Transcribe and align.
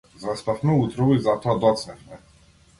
Заспавме 0.21 0.73
утрово 0.85 1.15
и 1.19 1.21
затоа 1.27 1.57
доцневме. 1.67 2.21